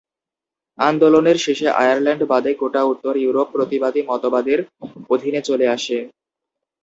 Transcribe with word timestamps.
আন্দোলনের 0.77 1.37
শেষে 1.37 1.67
আয়ারল্যান্ড 1.81 2.23
বাদে 2.27 2.51
গোটা 2.53 2.81
উত্তর 2.83 3.13
ইউরোপ 3.17 3.47
প্রতিবাদী 3.51 4.01
মতবাদের 4.09 4.59
অধীনে 5.09 5.41
চলে 5.49 5.65
আসে। 5.67 5.97